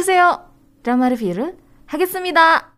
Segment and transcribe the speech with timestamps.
[0.00, 0.40] 안녕하세요.
[0.82, 1.52] 드라마 리뷰를
[1.84, 2.72] 하겠습니다.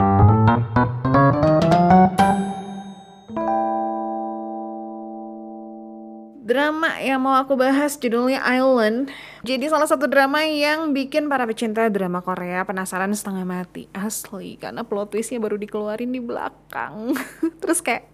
[6.42, 9.14] Drama yang mau aku bahas judulnya Island.
[9.46, 13.86] Jadi salah satu drama yang bikin para pecinta drama Korea penasaran setengah mati.
[13.94, 17.14] Asli, karena plot twistnya baru dikeluarin di belakang.
[17.62, 18.10] Terus kayak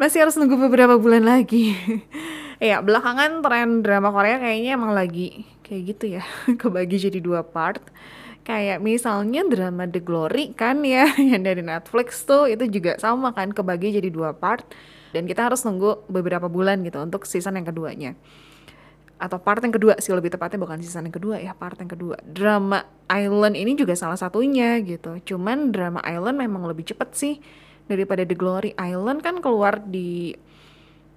[0.00, 1.76] masih harus nunggu beberapa bulan lagi.
[2.64, 6.23] ya, belakangan tren drama Korea kayaknya emang lagi kayak gitu ya.
[6.61, 7.81] Kebagi jadi dua part.
[8.45, 13.49] Kayak misalnya drama The Glory kan ya, yang dari Netflix tuh itu juga sama kan
[13.49, 14.61] kebagi jadi dua part.
[15.09, 18.13] Dan kita harus nunggu beberapa bulan gitu untuk season yang keduanya.
[19.15, 22.21] Atau part yang kedua sih lebih tepatnya bukan season yang kedua ya part yang kedua.
[22.21, 25.17] Drama Island ini juga salah satunya gitu.
[25.23, 27.35] Cuman drama Island memang lebih cepet sih
[27.87, 28.75] daripada The Glory.
[28.77, 30.35] Island kan keluar di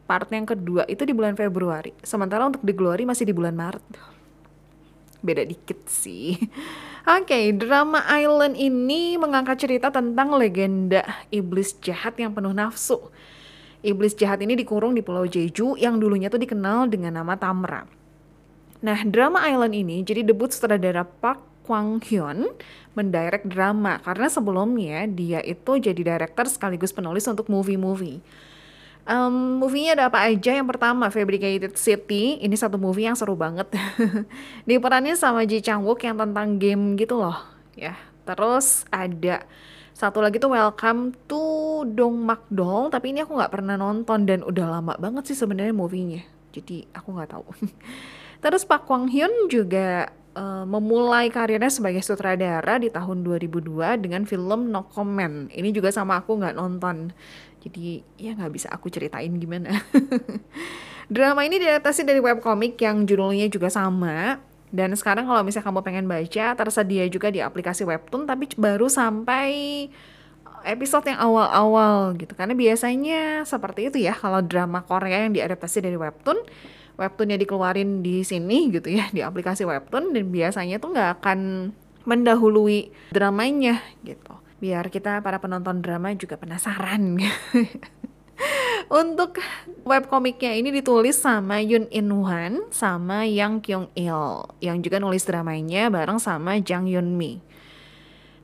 [0.08, 1.92] part yang kedua itu di bulan Februari.
[2.00, 4.17] Sementara untuk The Glory masih di bulan Maret
[5.24, 6.38] beda dikit sih
[7.08, 11.00] Oke, okay, drama Island ini mengangkat cerita tentang legenda
[11.32, 13.08] iblis jahat yang penuh nafsu
[13.78, 17.86] Iblis jahat ini dikurung di Pulau Jeju yang dulunya tuh dikenal dengan nama Tamra.
[18.82, 22.50] Nah, drama Island ini jadi debut sutradara Park Kwang Hyun
[22.98, 28.18] mendirect drama karena sebelumnya dia itu jadi director sekaligus penulis untuk movie-movie.
[29.08, 30.52] Um, movie-nya ada apa aja?
[30.52, 32.36] Yang pertama, Fabricated City.
[32.44, 33.72] Ini satu movie yang seru banget.
[34.68, 37.40] Diperanin sama Ji Chang Wook yang tentang game gitu loh.
[37.72, 37.96] Ya,
[38.28, 39.48] terus ada
[39.96, 41.42] satu lagi tuh Welcome to
[41.88, 46.28] Dong Makdong, tapi ini aku nggak pernah nonton dan udah lama banget sih sebenarnya movie-nya.
[46.52, 47.48] Jadi aku nggak tahu.
[48.44, 54.70] Terus Pak Kwang Hyun juga uh, memulai karirnya sebagai sutradara di tahun 2002 dengan film
[54.70, 55.50] No Comment.
[55.50, 57.10] Ini juga sama aku nggak nonton.
[57.58, 59.74] Jadi ya nggak bisa aku ceritain gimana.
[61.12, 66.06] Drama ini diadaptasi dari webcomic yang judulnya juga sama dan sekarang kalau misalnya kamu pengen
[66.06, 69.88] baca, tersedia juga di aplikasi Webtoon, tapi baru sampai
[70.68, 72.36] episode yang awal-awal gitu.
[72.36, 76.44] Karena biasanya seperti itu ya, kalau drama Korea yang diadaptasi dari Webtoon,
[76.98, 81.70] Webtoonnya dikeluarin di sini gitu ya, di aplikasi Webtoon, dan biasanya tuh nggak akan
[82.02, 84.34] mendahului dramanya gitu.
[84.58, 87.22] Biar kita para penonton drama juga penasaran.
[88.88, 89.38] Untuk
[89.84, 95.92] webkomiknya ini ditulis sama Yun In Hwan sama Yang Kyung Il yang juga nulis dramanya
[95.92, 97.42] bareng sama Jang Yun Mi.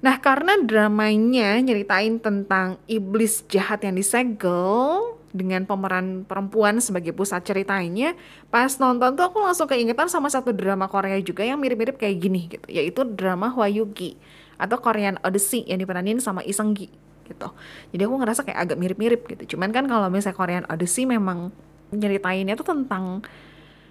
[0.04, 8.14] Nah karena dramanya nyeritain tentang iblis jahat yang disegel dengan pemeran perempuan sebagai pusat ceritanya,
[8.54, 12.46] pas nonton tuh aku langsung keingetan sama satu drama Korea juga yang mirip-mirip kayak gini
[12.46, 14.14] gitu, yaitu drama Hwayugi
[14.62, 16.86] atau Korean Odyssey yang diperanin sama Iseng Gi
[17.26, 17.50] gitu.
[17.90, 19.58] Jadi aku ngerasa kayak agak mirip-mirip gitu.
[19.58, 21.50] Cuman kan kalau misalnya Korean Odyssey memang
[21.90, 23.26] nyeritainnya tuh tentang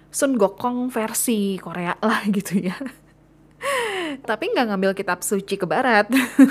[0.08, 2.78] Sun Gokong versi Korea lah gitu ya
[4.28, 6.06] tapi nggak ngambil kitab suci ke barat.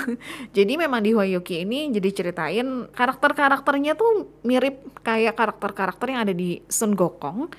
[0.56, 6.60] Jadi memang di Hwayuki ini jadi ceritain karakter-karakternya tuh mirip kayak karakter-karakter yang ada di
[6.68, 7.50] Sun Gokong.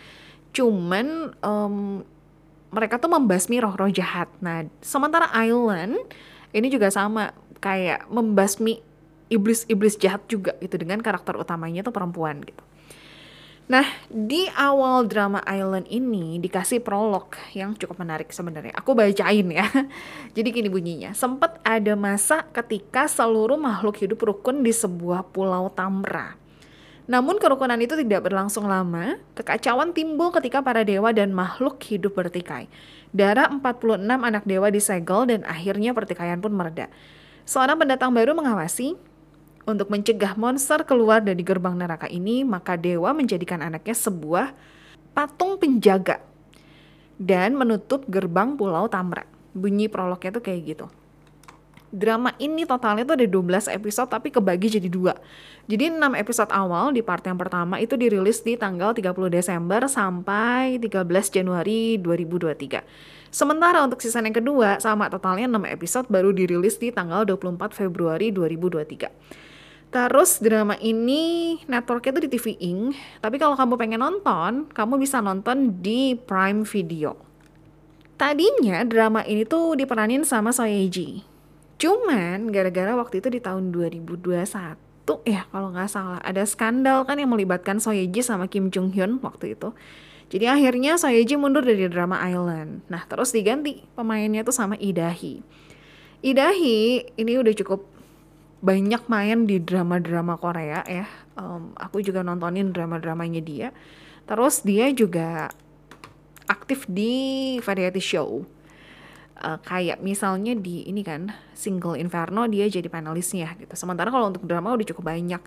[0.56, 2.06] Cuman um,
[2.72, 4.28] mereka tuh membasmi roh-roh jahat.
[4.44, 6.00] Nah sementara Island
[6.52, 8.84] ini juga sama kayak membasmi
[9.32, 12.62] iblis-iblis jahat juga gitu dengan karakter utamanya tuh perempuan gitu.
[13.66, 13.82] Nah,
[14.14, 18.78] di awal drama Island ini dikasih prolog yang cukup menarik sebenarnya.
[18.78, 19.66] Aku bacain ya.
[20.38, 21.18] Jadi gini bunyinya.
[21.18, 26.38] Sempat ada masa ketika seluruh makhluk hidup rukun di sebuah pulau Tamra.
[27.10, 29.18] Namun kerukunan itu tidak berlangsung lama.
[29.34, 32.70] Kekacauan timbul ketika para dewa dan makhluk hidup bertikai.
[33.18, 36.86] Darah 46 anak dewa disegel dan akhirnya pertikaian pun mereda.
[37.46, 38.98] Seorang pendatang baru mengawasi
[39.66, 44.54] untuk mencegah monster keluar dari gerbang neraka ini, maka dewa menjadikan anaknya sebuah
[45.18, 46.22] patung penjaga
[47.18, 49.26] dan menutup gerbang Pulau Tamra.
[49.56, 50.88] Bunyi prolognya tuh kayak gitu.
[51.96, 55.16] Drama ini totalnya tuh ada 12 episode tapi kebagi jadi dua.
[55.64, 60.76] Jadi 6 episode awal di part yang pertama itu dirilis di tanggal 30 Desember sampai
[60.76, 62.84] 13 Januari 2023.
[63.32, 68.28] Sementara untuk season yang kedua sama totalnya 6 episode baru dirilis di tanggal 24 Februari
[68.36, 69.45] 2023.
[69.96, 75.24] Terus drama ini networknya tuh di TV Ink, tapi kalau kamu pengen nonton, kamu bisa
[75.24, 77.16] nonton di Prime Video.
[78.20, 81.24] Tadinya drama ini tuh diperanin sama Soyeji.
[81.80, 84.44] Cuman gara-gara waktu itu di tahun 2021
[85.24, 89.56] ya kalau nggak salah ada skandal kan yang melibatkan Soyeji sama Kim Jung Hyun waktu
[89.56, 89.72] itu.
[90.28, 92.84] Jadi akhirnya Soyeji mundur dari drama Island.
[92.92, 95.40] Nah terus diganti pemainnya tuh sama Idahi.
[96.20, 96.80] Idahi
[97.16, 97.95] ini udah cukup
[98.66, 101.06] banyak main di drama-drama Korea ya.
[101.38, 103.70] Um, aku juga nontonin drama-dramanya dia.
[104.26, 105.54] Terus dia juga
[106.50, 108.42] aktif di variety show.
[109.44, 113.74] uh, kayak misalnya di ini kan single Inferno dia jadi panelisnya gitu.
[113.76, 115.42] Sementara kalau untuk drama udah cukup banyak.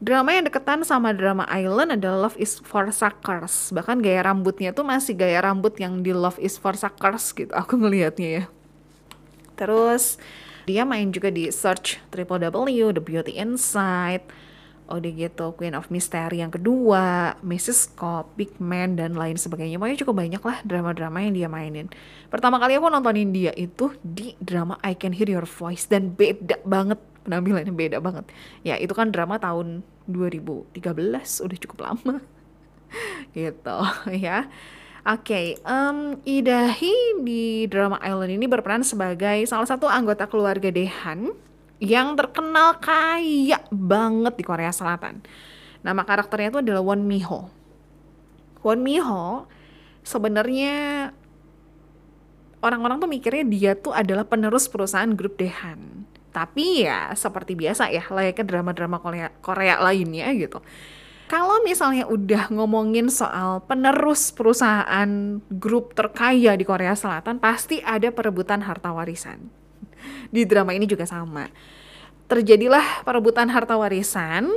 [0.00, 3.68] Drama yang deketan sama drama Island adalah Love is for Suckers.
[3.68, 7.52] Bahkan gaya rambutnya tuh masih gaya rambut yang di Love is for Suckers gitu.
[7.52, 8.44] Aku ngelihatnya ya.
[9.60, 10.16] Terus
[10.70, 14.22] dia main juga di Search Triple W, The Beauty Inside,
[14.90, 17.94] udah gitu Queen of Mystery yang kedua, Mrs.
[17.94, 19.78] Cop, Big Man dan lain sebagainya.
[19.78, 21.86] Pokoknya cukup banyak lah drama-drama yang dia mainin.
[22.30, 26.62] Pertama kali aku nontonin dia itu di drama I Can Hear Your Voice dan beda
[26.66, 28.30] banget penampilannya beda banget.
[28.66, 30.74] Ya itu kan drama tahun 2013
[31.46, 32.18] udah cukup lama
[33.38, 33.78] gitu
[34.26, 34.50] ya.
[35.00, 41.32] Oke, okay, um, Idahi di drama Island ini berperan sebagai salah satu anggota keluarga Dehan
[41.80, 45.24] yang terkenal kaya banget di Korea Selatan.
[45.80, 47.48] Nama karakternya itu adalah Won Miho.
[48.60, 49.48] Won Miho
[50.04, 51.08] sebenarnya
[52.60, 56.04] orang-orang tuh mikirnya dia tuh adalah penerus perusahaan grup Dehan.
[56.28, 60.60] Tapi ya seperti biasa ya layaknya drama-drama Korea, Korea lainnya gitu.
[61.30, 68.66] Kalau misalnya udah ngomongin soal penerus perusahaan grup terkaya di Korea Selatan, pasti ada perebutan
[68.66, 69.60] harta warisan
[70.34, 71.46] di drama ini juga sama.
[72.30, 74.50] Terjadilah perebutan harta warisan,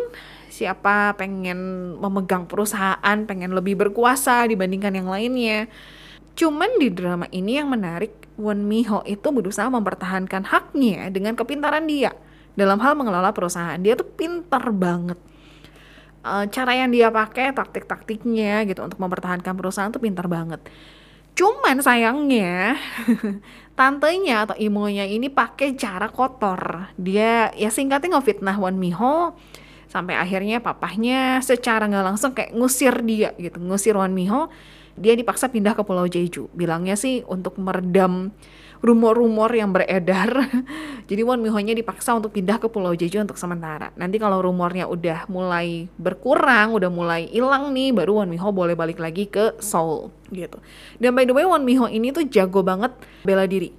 [0.50, 5.70] siapa pengen memegang perusahaan, pengen lebih berkuasa dibandingkan yang lainnya.
[6.34, 12.14] Cuman di drama ini yang menarik, Won Miho itu berusaha mempertahankan haknya dengan kepintaran dia
[12.58, 13.78] dalam hal mengelola perusahaan.
[13.78, 15.33] Dia tuh pintar banget.
[16.24, 20.64] Uh, cara yang dia pakai, taktik-taktiknya gitu untuk mempertahankan perusahaan tuh pintar banget.
[21.34, 22.78] Cuman sayangnya
[23.78, 26.94] tantenya atau imonya ini pakai cara kotor.
[26.96, 29.34] Dia ya singkatnya ngefitnah Wan Miho
[29.90, 34.48] sampai akhirnya papahnya secara nggak langsung kayak ngusir dia gitu, ngusir Wan Miho.
[34.94, 36.54] Dia dipaksa pindah ke Pulau Jeju.
[36.54, 38.30] Bilangnya sih untuk meredam
[38.84, 40.28] rumor-rumor yang beredar.
[41.10, 43.96] Jadi Won Miho-nya dipaksa untuk pindah ke Pulau Jeju untuk sementara.
[43.96, 49.00] Nanti kalau rumornya udah mulai berkurang, udah mulai hilang nih, baru Won Miho boleh balik
[49.00, 50.60] lagi ke Seoul gitu.
[51.00, 52.92] Dan by the way Won Miho ini tuh jago banget
[53.24, 53.72] bela diri.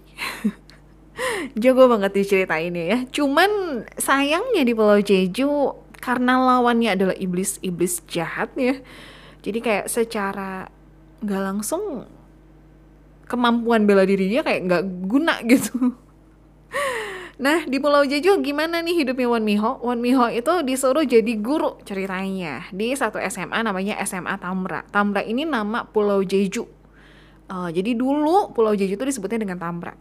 [1.62, 2.98] jago banget ini ya.
[3.12, 8.80] Cuman sayangnya di Pulau Jeju karena lawannya adalah iblis-iblis jahat ya.
[9.44, 10.72] Jadi kayak secara
[11.20, 12.08] nggak langsung
[13.24, 15.96] kemampuan bela diri dia kayak nggak guna gitu.
[17.34, 19.82] Nah di Pulau Jeju gimana nih hidupnya Won Miho?
[19.82, 24.86] Won Miho itu disuruh jadi guru ceritanya di satu SMA namanya SMA Tamra.
[24.94, 26.62] Tamra ini nama Pulau Jeju.
[27.50, 29.98] Uh, jadi dulu Pulau Jeju itu disebutnya dengan Tamra.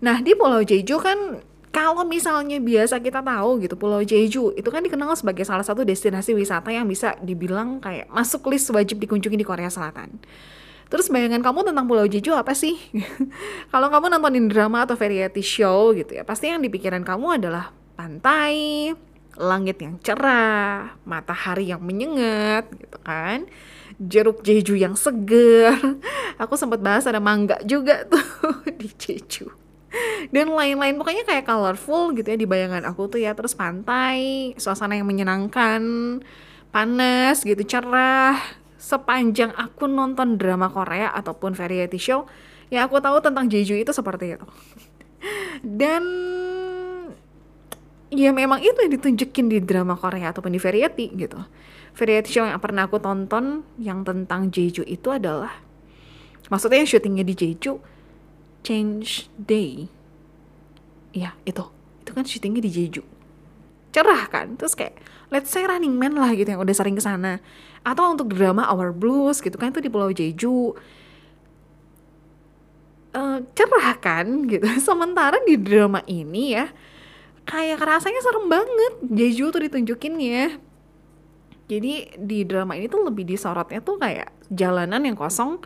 [0.00, 4.80] Nah di Pulau Jeju kan kalau misalnya biasa kita tahu gitu Pulau Jeju itu kan
[4.80, 9.44] dikenal sebagai salah satu destinasi wisata yang bisa dibilang kayak masuk list wajib dikunjungi di
[9.44, 10.16] Korea Selatan.
[10.94, 12.78] Terus bayangan kamu tentang Pulau Jeju apa sih?
[13.74, 18.94] Kalau kamu nontonin drama atau variety show gitu ya, pasti yang dipikiran kamu adalah pantai,
[19.34, 23.50] langit yang cerah, matahari yang menyengat gitu kan.
[23.98, 25.74] Jeruk Jeju yang seger.
[26.46, 29.50] Aku sempat bahas ada mangga juga tuh di Jeju.
[30.30, 33.34] Dan lain-lain pokoknya kayak colorful gitu ya di bayangan aku tuh ya.
[33.34, 35.82] Terus pantai, suasana yang menyenangkan,
[36.70, 38.38] panas gitu, cerah,
[38.84, 42.28] sepanjang aku nonton drama Korea ataupun variety show,
[42.68, 44.46] ya aku tahu tentang Jeju itu seperti itu.
[45.80, 46.04] Dan
[48.12, 51.40] ya memang itu yang ditunjukin di drama Korea ataupun di variety gitu.
[51.96, 55.64] Variety show yang pernah aku tonton yang tentang Jeju itu adalah
[56.52, 57.80] maksudnya yang syutingnya di Jeju
[58.60, 59.88] Change Day.
[61.14, 61.64] Ya, itu.
[62.04, 63.00] Itu kan syutingnya di Jeju.
[63.94, 64.58] Cerah kan?
[64.58, 64.98] Terus kayak
[65.34, 67.42] let's say Running Man lah gitu yang udah sering ke sana.
[67.82, 70.78] Atau untuk drama Our Blues gitu kan itu di Pulau Jeju.
[73.10, 74.62] Uh, cerah kan gitu.
[74.88, 76.70] Sementara di drama ini ya
[77.42, 78.94] kayak rasanya serem banget.
[79.10, 80.54] Jeju tuh ditunjukin ya.
[81.66, 85.58] Jadi di drama ini tuh lebih disorotnya tuh kayak jalanan yang kosong.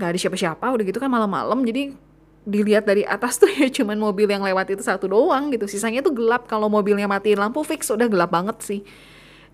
[0.00, 1.60] Gak ada siapa-siapa udah gitu kan malam-malam.
[1.68, 2.07] Jadi
[2.46, 5.66] dilihat dari atas tuh ya cuman mobil yang lewat itu satu doang gitu.
[5.66, 8.80] Sisanya tuh gelap kalau mobilnya matiin lampu fix udah gelap banget sih.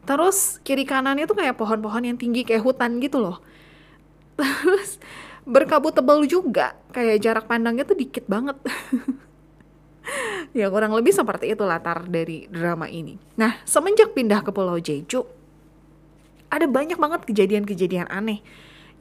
[0.05, 3.41] Terus kiri kanannya tuh kayak pohon-pohon yang tinggi kayak hutan gitu loh.
[4.41, 5.01] Terus
[5.45, 8.57] berkabut tebal juga kayak jarak pandangnya tuh dikit banget.
[10.53, 13.17] Ya kurang lebih seperti itu latar dari drama ini.
[13.41, 15.25] Nah semenjak pindah ke Pulau Jeju
[16.55, 18.39] ada banyak banget kejadian-kejadian aneh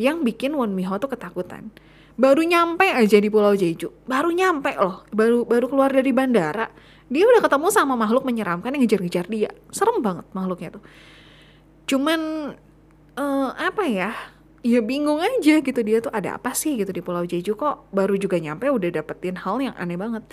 [0.01, 1.69] yang bikin Won Miho tuh ketakutan
[2.13, 3.89] baru nyampe aja di Pulau Jeju.
[4.05, 5.05] Baru nyampe loh.
[5.10, 6.70] Baru baru keluar dari bandara.
[7.10, 9.51] Dia udah ketemu sama makhluk menyeramkan yang ngejar-ngejar dia.
[9.70, 10.84] Serem banget makhluknya tuh.
[11.89, 12.20] Cuman
[13.17, 14.12] uh, apa ya?
[14.63, 17.91] Ya bingung aja gitu dia tuh ada apa sih gitu di Pulau Jeju kok.
[17.91, 20.24] Baru juga nyampe udah dapetin hal yang aneh banget.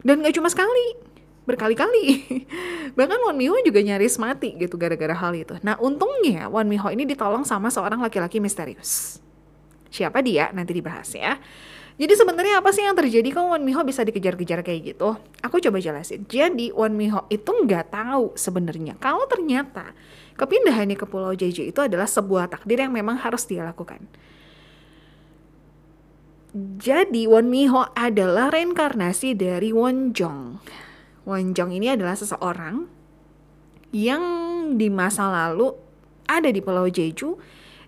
[0.00, 1.10] Dan gak cuma sekali
[1.44, 2.22] berkali-kali.
[2.98, 5.58] Bahkan Won Miho juga nyaris mati gitu gara-gara hal itu.
[5.66, 9.18] Nah untungnya Won Miho ini ditolong sama seorang laki-laki misterius
[9.90, 11.36] siapa dia nanti dibahas ya
[12.00, 15.20] jadi sebenarnya apa sih yang terjadi kalau Won Miho bisa dikejar-kejar kayak gitu?
[15.44, 16.24] Aku coba jelasin.
[16.24, 19.92] Jadi Won Miho itu nggak tahu sebenarnya kalau ternyata
[20.40, 24.00] kepindahannya ke Pulau Jeju itu adalah sebuah takdir yang memang harus dia lakukan.
[26.56, 30.56] Jadi Won Miho adalah reinkarnasi dari Won Jong.
[31.28, 32.88] Won Jong ini adalah seseorang
[33.92, 34.24] yang
[34.80, 35.76] di masa lalu
[36.24, 37.36] ada di Pulau Jeju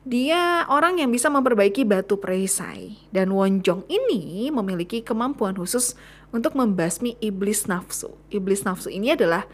[0.03, 5.95] dia orang yang bisa memperbaiki batu perisai dan Wonjong ini memiliki kemampuan khusus
[6.35, 8.11] untuk membasmi iblis nafsu.
[8.35, 9.47] Iblis nafsu ini adalah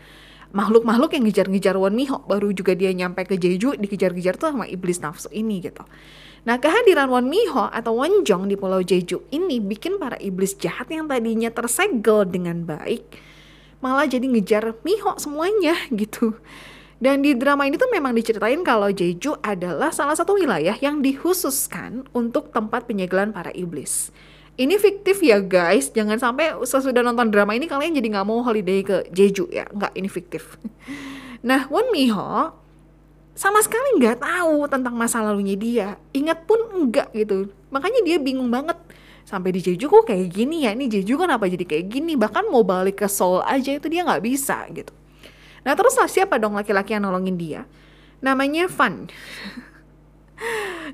[0.56, 5.04] makhluk-makhluk yang ngejar-ngejar Won Miho baru juga dia nyampe ke Jeju dikejar-kejar tuh sama iblis
[5.04, 5.84] nafsu ini gitu.
[6.48, 10.88] Nah kehadiran Won Miho atau Won Jong di Pulau Jeju ini bikin para iblis jahat
[10.88, 13.04] yang tadinya tersegel dengan baik
[13.84, 16.34] malah jadi ngejar Miho semuanya gitu.
[16.98, 22.10] Dan di drama ini tuh memang diceritain kalau Jeju adalah salah satu wilayah yang dikhususkan
[22.10, 24.10] untuk tempat penyegelan para iblis.
[24.58, 28.82] Ini fiktif ya guys, jangan sampai sesudah nonton drama ini kalian jadi nggak mau holiday
[28.82, 30.58] ke Jeju ya, nggak ini fiktif.
[31.38, 32.50] Nah, Won Miho
[33.38, 37.54] sama sekali nggak tahu tentang masa lalunya dia, ingat pun enggak gitu.
[37.70, 38.74] Makanya dia bingung banget
[39.22, 42.66] sampai di Jeju kok kayak gini ya, ini Jeju kenapa jadi kayak gini, bahkan mau
[42.66, 44.90] balik ke Seoul aja itu dia nggak bisa gitu.
[45.62, 47.62] Nah terus siapa dong laki-laki yang nolongin dia?
[48.18, 49.10] Namanya Fan.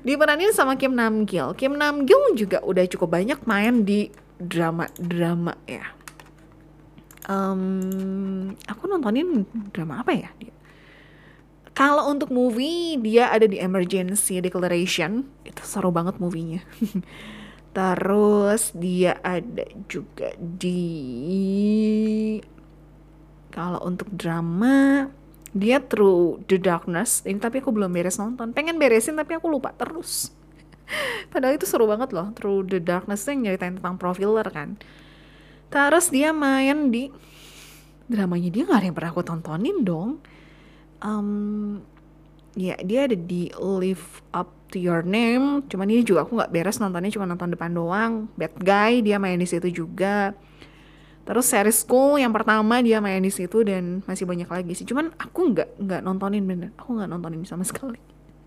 [0.05, 1.53] Diperanin sama Kim Nam Gil.
[1.57, 4.09] Kim Nam Gil juga udah cukup banyak main di
[4.41, 5.85] drama-drama ya.
[7.25, 10.29] Um, aku nontonin drama apa ya?
[11.75, 16.63] Kalau untuk movie dia ada di Emergency Declaration itu seru banget movie-nya.
[17.75, 20.79] Terus dia ada juga di
[23.53, 25.09] kalau untuk drama
[25.55, 28.51] dia Through the Darkness ini tapi aku belum beres nonton.
[28.51, 30.35] Pengen beresin tapi aku lupa terus.
[31.31, 32.35] Padahal itu seru banget loh.
[32.35, 34.75] Through the Darkness yang nyeritain tentang profiler kan.
[35.71, 37.07] Terus dia main di
[38.05, 40.19] dramanya dia nggak ada yang pernah aku tontonin dong.
[40.99, 41.81] Um,
[42.59, 45.63] ya dia ada di Live Up to Your Name.
[45.71, 48.27] Cuman ini juga aku nggak beres nontonnya cuma nonton depan doang.
[48.35, 50.35] Bad Guy dia main di situ juga.
[51.25, 54.85] Terus series School yang pertama dia main di situ dan masih banyak lagi sih.
[54.85, 56.69] Cuman aku nggak nggak nontonin bener.
[56.77, 57.97] Aku nggak nontonin sama sekali.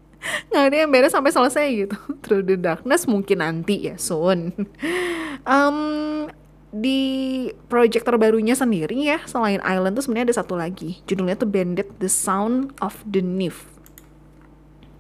[0.55, 1.97] nggak ada yang beres sampai selesai gitu.
[2.23, 4.55] Through the Darkness mungkin nanti ya soon.
[5.51, 5.79] um,
[6.69, 7.01] di
[7.73, 12.13] project terbarunya sendiri ya selain Island tuh sebenarnya ada satu lagi judulnya tuh Bandit The
[12.13, 13.65] Sound of the Nymph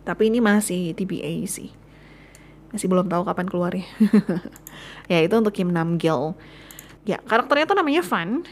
[0.08, 1.68] tapi ini masih TBA sih
[2.72, 3.84] masih belum tahu kapan keluarnya
[5.12, 6.32] ya itu untuk Kim Nam Gil
[7.08, 8.44] Ya, karakternya tuh namanya Van.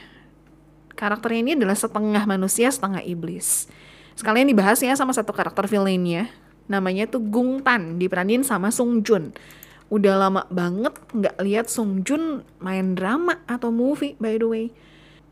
[0.96, 3.68] Karakternya ini adalah setengah manusia, setengah iblis.
[4.16, 6.32] Sekalian dibahas ya sama satu karakter villainnya.
[6.64, 9.36] Namanya tuh Gung Tan, diperanin sama Sung Jun.
[9.92, 14.66] Udah lama banget nggak lihat Sung Jun main drama atau movie by the way.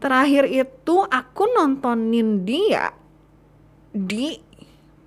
[0.05, 2.93] Terakhir itu aku nontonin dia
[3.89, 4.37] di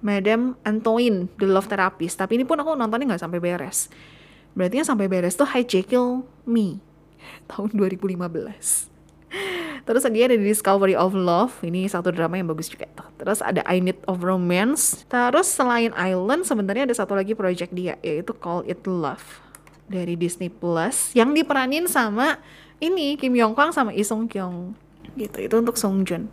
[0.01, 2.17] Madame Antoine, The Love Therapist.
[2.17, 3.93] Tapi ini pun aku nontonnya nggak sampai beres.
[4.57, 6.86] Berarti yang sampai beres tuh Hi Jekyll Me
[7.51, 8.97] tahun 2015.
[9.87, 13.07] Terus dia ada di Discovery of Love, ini satu drama yang bagus juga tuh.
[13.23, 15.07] Terus ada I Need of Romance.
[15.07, 19.23] Terus selain Island sebenarnya ada satu lagi project dia yaitu Call It Love
[19.87, 22.35] dari Disney Plus yang diperanin sama
[22.83, 24.75] ini Kim Yong Kwang sama Lee Sung Kyung.
[25.15, 25.47] Gitu.
[25.47, 26.27] Itu untuk Song Jun.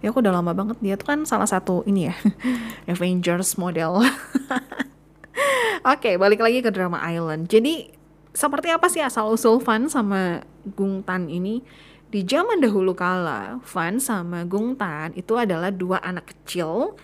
[0.00, 2.16] Ya aku udah lama banget dia tuh kan salah satu ini ya
[2.92, 4.00] Avengers model.
[5.80, 7.48] Oke, okay, balik lagi ke drama Island.
[7.48, 7.99] Jadi
[8.30, 10.44] seperti apa sih asal usul Fan sama
[10.76, 11.62] Gung Tan ini?
[12.10, 16.98] Di zaman dahulu kala, Fan sama Gung Tan itu adalah dua anak kecil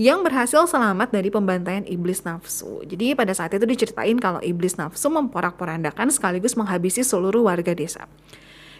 [0.00, 2.82] yang berhasil selamat dari pembantaian iblis nafsu.
[2.82, 8.08] Jadi pada saat itu diceritain kalau iblis nafsu memporak-porandakan sekaligus menghabisi seluruh warga desa.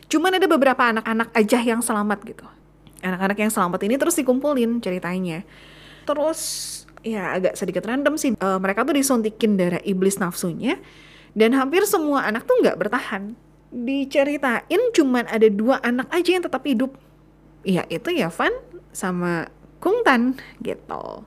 [0.09, 2.47] Cuman ada beberapa anak-anak aja yang selamat gitu.
[3.05, 5.47] Anak-anak yang selamat ini terus dikumpulin ceritanya.
[6.09, 6.41] Terus
[7.07, 8.35] ya agak sedikit random sih.
[8.35, 10.81] E, mereka tuh disuntikin darah iblis nafsunya
[11.33, 13.33] dan hampir semua anak tuh nggak bertahan.
[13.73, 16.93] Diceritain cuman ada dua anak aja yang tetap hidup.
[17.65, 18.53] Ya itu ya Van
[18.93, 19.49] sama
[19.81, 21.25] Kung Tan gitu.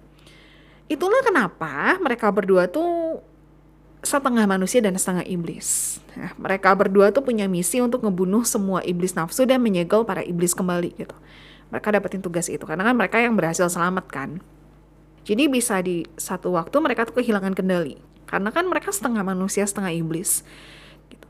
[0.85, 3.17] Itulah kenapa mereka berdua tuh
[4.05, 5.97] setengah manusia dan setengah iblis.
[6.13, 10.53] Nah, mereka berdua tuh punya misi untuk ngebunuh semua iblis nafsu dan menyegel para iblis
[10.53, 11.17] kembali gitu.
[11.73, 14.29] Mereka dapetin tugas itu karena kan mereka yang berhasil selamat kan.
[15.25, 19.93] Jadi bisa di satu waktu mereka tuh kehilangan kendali Karena kan mereka setengah manusia, setengah
[19.93, 20.41] iblis.
[21.09, 21.27] Gitu.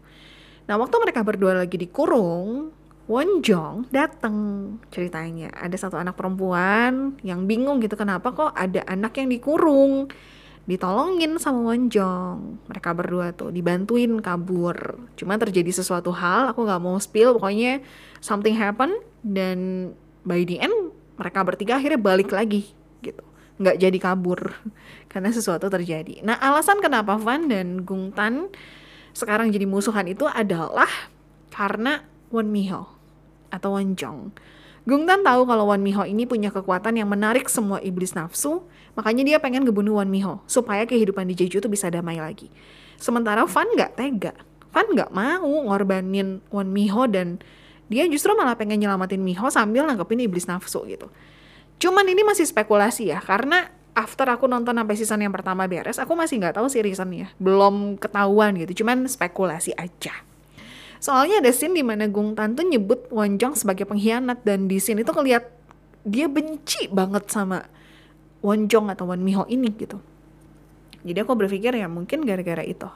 [0.67, 2.71] Nah, waktu mereka berdua lagi dikurung,
[3.05, 4.35] Won Jong datang
[4.89, 5.53] ceritanya.
[5.53, 10.09] Ada satu anak perempuan yang bingung gitu kenapa kok ada anak yang dikurung.
[10.65, 12.65] Ditolongin sama Won Jong.
[12.65, 14.97] Mereka berdua tuh dibantuin kabur.
[15.13, 17.85] Cuma terjadi sesuatu hal, aku nggak mau spill, pokoknya
[18.17, 19.93] something happen dan
[20.25, 20.73] by the end
[21.21, 22.73] mereka bertiga akhirnya balik lagi
[23.55, 24.51] nggak jadi kabur
[25.11, 26.23] karena sesuatu terjadi.
[26.23, 28.51] Nah alasan kenapa Van dan Gung Tan
[29.15, 30.89] sekarang jadi musuhan itu adalah
[31.55, 32.03] karena
[32.35, 32.83] Won Miho
[33.47, 34.35] atau Won Jong.
[34.85, 38.61] Gung Tan tahu kalau Won Miho ini punya kekuatan yang menarik semua iblis nafsu,
[38.93, 42.51] makanya dia pengen ngebunuh Won Miho supaya kehidupan di Jeju itu bisa damai lagi.
[42.99, 44.35] Sementara Van nggak tega,
[44.75, 47.39] Van nggak mau ngorbanin Won Miho dan
[47.87, 51.07] dia justru malah pengen nyelamatin Miho sambil nangkepin iblis nafsu gitu.
[51.75, 56.15] Cuman ini masih spekulasi ya, karena after aku nonton sampai season yang pertama beres, aku
[56.15, 57.31] masih nggak tahu sih reasonnya.
[57.39, 60.15] Belum ketahuan gitu, cuman spekulasi aja.
[60.99, 64.81] Soalnya ada scene di mana Gung Tan tuh nyebut Won Jong sebagai pengkhianat dan di
[64.81, 65.45] scene itu keliat
[66.01, 67.67] dia benci banget sama
[68.41, 70.01] Won Jong atau Won Miho ini gitu.
[71.05, 72.89] Jadi aku berpikir ya mungkin gara-gara itu.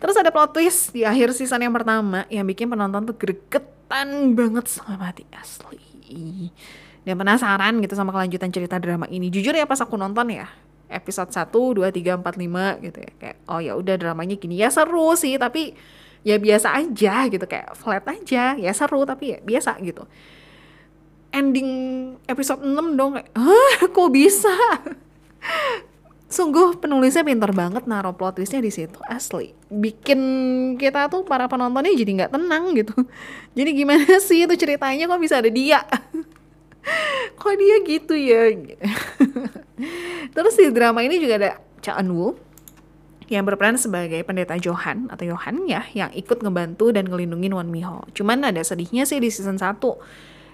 [0.00, 4.70] Terus ada plot twist di akhir season yang pertama yang bikin penonton tuh gregetan banget
[4.70, 6.48] sama mati asli
[7.04, 9.32] dan penasaran gitu sama kelanjutan cerita drama ini.
[9.32, 10.48] Jujur ya pas aku nonton ya
[10.90, 13.12] episode 1, 2, 3, 4, 5 gitu ya.
[13.16, 15.72] Kayak oh ya udah dramanya gini ya seru sih tapi
[16.20, 20.04] ya biasa aja gitu kayak flat aja ya seru tapi ya biasa gitu.
[21.30, 21.70] Ending
[22.26, 24.50] episode 6 dong kayak Hah kok bisa?
[26.30, 30.20] Sungguh penulisnya pintar banget naruh plot twistnya di situ asli bikin
[30.78, 32.94] kita tuh para penontonnya jadi nggak tenang gitu
[33.58, 35.82] jadi gimana sih itu ceritanya kok bisa ada dia
[37.40, 38.52] kok dia gitu ya
[40.36, 41.50] terus di drama ini juga ada
[41.80, 42.50] Cha Eun Woo
[43.30, 48.02] yang berperan sebagai pendeta Johan atau Johan ya yang ikut ngebantu dan ngelindungin Won Miho.
[48.10, 49.78] Cuman ada sedihnya sih di season 1.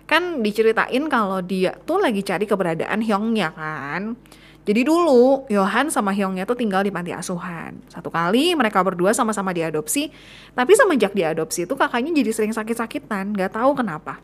[0.04, 4.20] Kan diceritain kalau dia tuh lagi cari keberadaan Hyungnya kan.
[4.68, 7.80] Jadi dulu Johan sama Hyungnya tuh tinggal di panti asuhan.
[7.88, 10.12] Satu kali mereka berdua sama-sama diadopsi,
[10.52, 14.20] tapi semenjak diadopsi itu kakaknya jadi sering sakit-sakitan, gak tahu kenapa.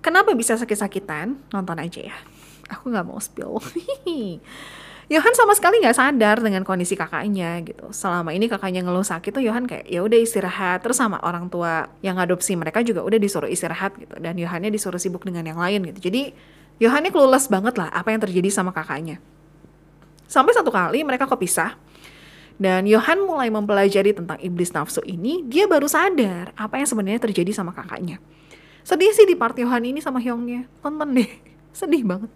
[0.00, 1.36] Kenapa bisa sakit-sakitan?
[1.52, 2.16] Nonton aja ya.
[2.72, 3.60] Aku nggak mau spill.
[5.10, 7.90] Yohan sama sekali nggak sadar dengan kondisi kakaknya gitu.
[7.90, 10.86] Selama ini kakaknya ngeluh sakit tuh Yohan kayak ya udah istirahat.
[10.86, 14.14] Terus sama orang tua yang adopsi mereka juga udah disuruh istirahat gitu.
[14.22, 16.08] Dan Yohannya disuruh sibuk dengan yang lain gitu.
[16.08, 16.30] Jadi
[16.78, 19.18] Yohannya clueless banget lah apa yang terjadi sama kakaknya.
[20.30, 21.74] Sampai satu kali mereka kepisah.
[22.54, 27.50] Dan Yohan mulai mempelajari tentang iblis nafsu ini, dia baru sadar apa yang sebenarnya terjadi
[27.50, 28.22] sama kakaknya.
[28.90, 30.66] Sedih sih di part Yohan ini sama Hyungnya.
[30.82, 31.30] Tonton deh.
[31.78, 32.26] Sedih banget.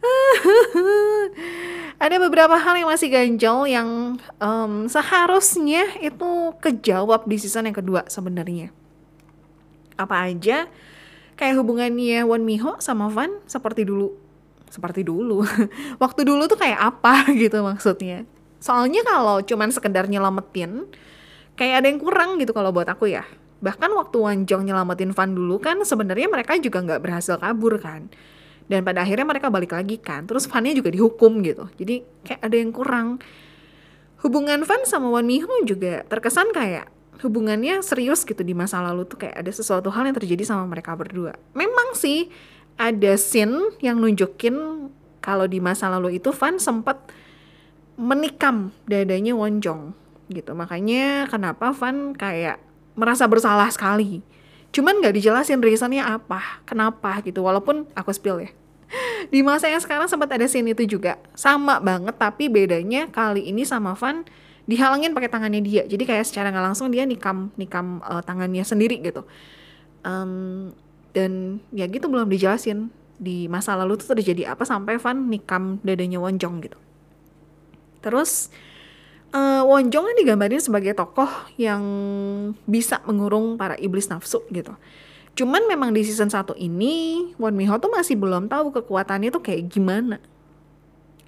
[2.04, 8.08] Ada beberapa hal yang masih ganjel yang um, seharusnya itu kejawab di season yang kedua
[8.08, 8.72] sebenarnya.
[10.00, 10.72] Apa aja?
[11.36, 14.16] Kayak hubungannya Won Miho sama Van seperti dulu.
[14.72, 15.44] Seperti dulu.
[16.02, 18.24] Waktu dulu tuh kayak apa gitu maksudnya.
[18.56, 20.88] Soalnya kalau cuman sekedar nyelamatin,
[21.60, 23.28] kayak ada yang kurang gitu kalau buat aku ya
[23.58, 28.06] Bahkan waktu Wanjong nyelamatin Van dulu kan sebenarnya mereka juga nggak berhasil kabur kan.
[28.68, 30.28] Dan pada akhirnya mereka balik lagi kan.
[30.28, 31.66] Terus Vannya juga dihukum gitu.
[31.80, 33.18] Jadi kayak ada yang kurang.
[34.22, 39.18] Hubungan Van sama Wan Miho juga terkesan kayak hubungannya serius gitu di masa lalu tuh
[39.18, 41.34] kayak ada sesuatu hal yang terjadi sama mereka berdua.
[41.54, 42.30] Memang sih
[42.78, 44.86] ada scene yang nunjukin
[45.18, 47.10] kalau di masa lalu itu Van sempat
[47.98, 49.90] menikam dadanya Wonjong
[50.30, 50.54] gitu.
[50.54, 52.67] Makanya kenapa Van kayak
[52.98, 54.20] merasa bersalah sekali.
[54.74, 57.46] Cuman nggak dijelasin reasonnya apa, kenapa gitu.
[57.46, 58.50] Walaupun aku spill ya.
[59.32, 61.16] Di masa yang sekarang sempat ada scene itu juga.
[61.38, 64.26] Sama banget, tapi bedanya kali ini sama Van
[64.68, 65.82] dihalangin pakai tangannya dia.
[65.88, 69.24] Jadi kayak secara nggak langsung dia nikam nikam uh, tangannya sendiri gitu.
[70.04, 70.74] Um,
[71.16, 76.20] dan ya gitu belum dijelasin di masa lalu tuh terjadi apa sampai Van nikam dadanya
[76.20, 76.78] Wonjong gitu.
[78.04, 78.52] Terus
[79.32, 81.28] uh, Won Jong kan digambarin sebagai tokoh
[81.60, 81.82] yang
[82.64, 84.72] bisa mengurung para iblis nafsu gitu.
[85.38, 89.70] Cuman memang di season 1 ini Won Miho tuh masih belum tahu kekuatannya tuh kayak
[89.70, 90.18] gimana.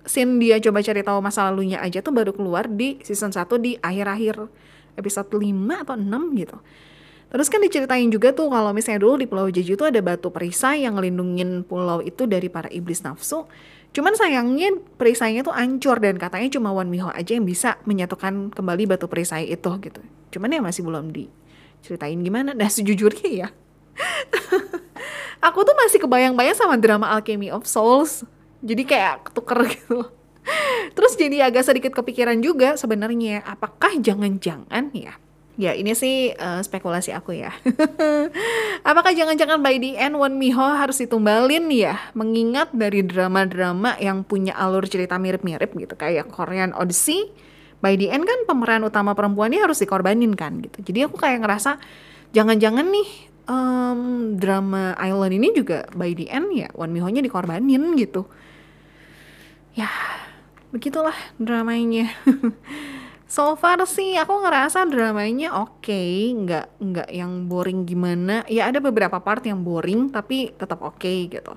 [0.03, 3.79] Scene dia coba cari tahu masa lalunya aja tuh baru keluar di season 1 di
[3.79, 4.51] akhir-akhir
[4.99, 5.47] episode 5
[5.87, 6.59] atau 6 gitu.
[7.31, 10.83] Terus kan diceritain juga tuh kalau misalnya dulu di Pulau Jeju tuh ada batu perisai
[10.83, 13.47] yang ngelindungin pulau itu dari para iblis nafsu.
[13.91, 18.87] Cuman sayangnya perisainya tuh ancur dan katanya cuma Wan Miho aja yang bisa menyatukan kembali
[18.87, 20.01] batu perisai itu gitu.
[20.31, 22.55] Cuman ya masih belum diceritain gimana.
[22.55, 23.49] Nah sejujurnya ya,
[25.47, 28.23] aku tuh masih kebayang-bayang sama drama Alchemy of Souls.
[28.63, 30.07] Jadi kayak ketuker gitu.
[30.95, 35.19] Terus jadi agak sedikit kepikiran juga sebenarnya apakah jangan-jangan ya
[35.61, 37.53] Ya ini sih uh, spekulasi aku ya.
[38.89, 42.01] Apakah jangan-jangan by the end Won Miho harus ditumbalin ya?
[42.17, 47.29] Mengingat dari drama-drama yang punya alur cerita mirip-mirip gitu kayak Korean Odyssey.
[47.85, 50.81] By the end kan pemeran utama perempuannya harus dikorbanin kan gitu.
[50.81, 51.77] Jadi aku kayak ngerasa
[52.33, 53.09] jangan-jangan nih
[53.45, 54.01] um,
[54.41, 58.25] drama Island ini juga by the end ya Won Miho-nya dikorbanin gitu.
[59.77, 59.93] Ya,
[60.73, 62.17] begitulah dramanya.
[63.31, 66.35] So far sih aku ngerasa dramanya oke, okay.
[66.35, 68.43] nggak nggak yang boring gimana.
[68.51, 71.55] Ya ada beberapa part yang boring tapi tetap oke okay, gitu.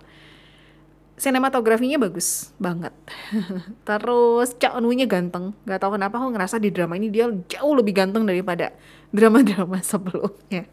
[1.18, 2.94] Sinematografinya bagus banget.
[3.90, 5.58] Terus Cha Eun ganteng.
[5.66, 8.70] Gak tau kenapa aku ngerasa di drama ini dia jauh lebih ganteng daripada
[9.10, 10.70] drama-drama sebelumnya.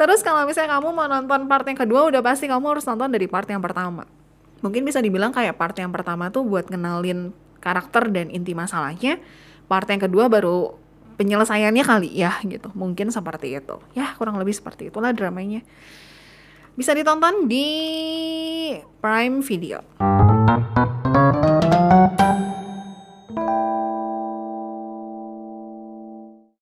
[0.00, 3.28] Terus kalau misalnya kamu mau nonton part yang kedua udah pasti kamu harus nonton dari
[3.28, 4.08] part yang pertama.
[4.64, 9.20] Mungkin bisa dibilang kayak part yang pertama tuh buat kenalin karakter dan inti masalahnya
[9.66, 10.76] part yang kedua baru
[11.14, 12.70] penyelesaiannya kali ya gitu.
[12.74, 13.76] Mungkin seperti itu.
[13.94, 15.62] Ya kurang lebih seperti itulah dramanya.
[16.74, 17.66] Bisa ditonton di
[18.98, 19.78] Prime Video.